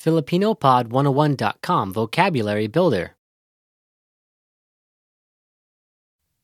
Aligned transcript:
FilipinoPod101.com 0.00 1.92
Vocabulary 1.92 2.66
Builder. 2.66 3.16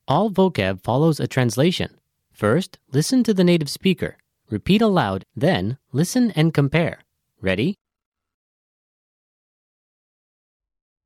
All 0.06 0.30
vocab 0.30 0.82
follows 0.82 1.18
a 1.18 1.26
translation. 1.26 1.98
First, 2.32 2.79
listen 2.92 3.24
to 3.24 3.34
the 3.34 3.42
native 3.42 3.71
speaker. 3.71 4.19
Repeat 4.50 4.82
aloud, 4.82 5.24
then, 5.34 5.79
listen 5.90 6.30
and 6.32 6.54
compare. 6.54 7.00
Ready? 7.40 7.74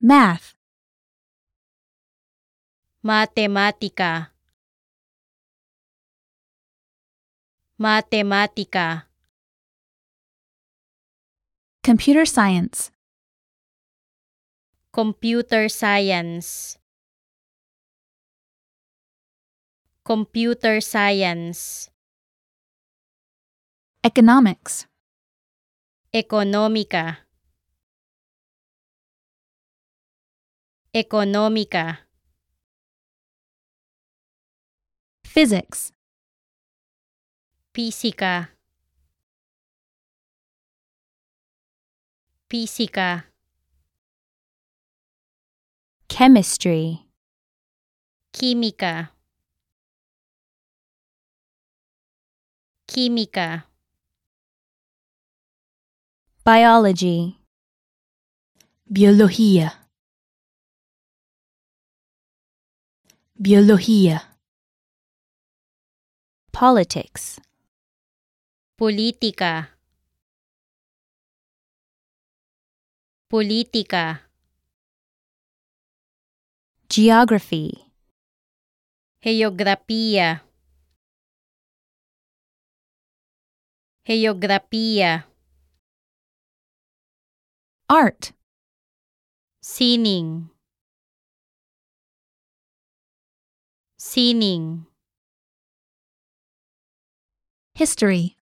Math, 0.03 0.55
Matematika. 3.05 4.29
Matematika. 7.79 9.10
Computer 11.83 12.27
Science, 12.27 12.91
Computer 14.93 15.69
science. 15.69 16.79
Computer 20.05 20.81
science. 20.81 21.91
Economics, 24.03 24.89
Económica. 26.13 27.27
Económica. 30.93 32.09
Physics, 35.25 35.93
Física. 37.73 38.51
Física. 42.51 43.31
Chemistry, 46.09 47.07
Química. 48.33 49.13
Química. 52.89 53.69
Biology, 56.45 57.39
Biología, 58.85 59.87
Biología. 63.39 64.37
Politics, 66.51 67.41
Política. 68.77 69.80
Política. 73.31 74.29
Geography, 76.89 77.71
Geografía. 79.23 80.43
Geografía. 84.05 85.29
Art, 87.89 88.35
Sining. 89.63 90.51
Sining. 93.97 94.87
History, 97.75 98.37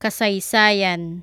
Kasaysayan. 0.00 1.22